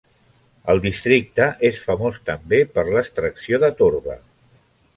[0.73, 4.17] El districte és famós també per l'extracció de torba.